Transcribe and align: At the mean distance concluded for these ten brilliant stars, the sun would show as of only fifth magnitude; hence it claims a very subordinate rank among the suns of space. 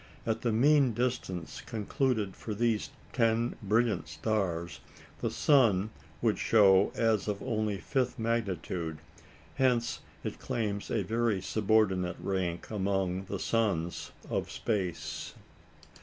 At 0.25 0.41
the 0.41 0.51
mean 0.51 0.93
distance 0.93 1.61
concluded 1.63 2.35
for 2.35 2.55
these 2.55 2.89
ten 3.13 3.55
brilliant 3.61 4.07
stars, 4.07 4.79
the 5.19 5.29
sun 5.29 5.91
would 6.23 6.39
show 6.39 6.91
as 6.95 7.27
of 7.27 7.43
only 7.43 7.77
fifth 7.77 8.17
magnitude; 8.17 8.97
hence 9.57 9.99
it 10.23 10.39
claims 10.39 10.89
a 10.89 11.03
very 11.03 11.39
subordinate 11.39 12.17
rank 12.19 12.71
among 12.71 13.25
the 13.25 13.37
suns 13.37 14.09
of 14.27 14.49
space. 14.49 15.35